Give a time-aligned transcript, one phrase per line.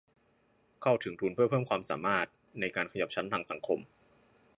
[0.81, 2.27] เข้าถึงทุนเพื่อเพิ่มความสามารถ
[2.59, 3.79] ในการขยับชั้นทางสังคม